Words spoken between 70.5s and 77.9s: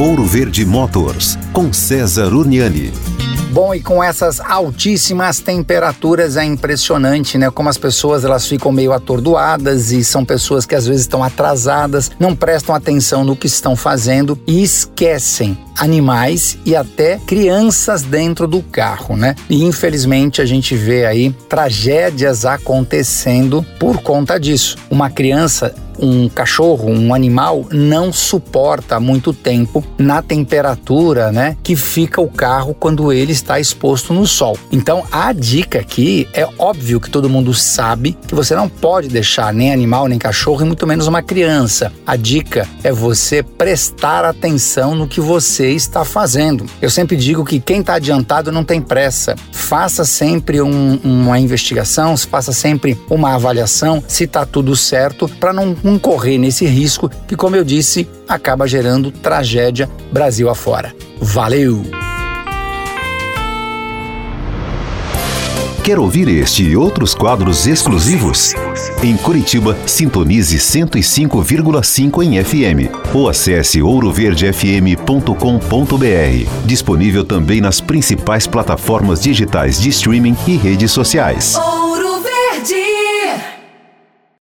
105,5 em FM ou acesse ouroverdefm.com.br. Disponível também nas